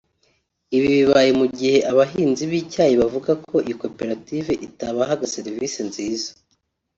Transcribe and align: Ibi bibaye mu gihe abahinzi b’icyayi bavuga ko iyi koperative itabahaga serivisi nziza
Ibi 0.75 0.87
bibaye 0.97 1.29
mu 1.39 1.45
gihe 1.57 1.77
abahinzi 1.91 2.43
b’icyayi 2.51 2.95
bavuga 3.01 3.31
ko 3.47 3.55
iyi 3.65 3.75
koperative 3.83 4.51
itabahaga 4.67 5.25
serivisi 5.35 5.79
nziza 5.89 6.29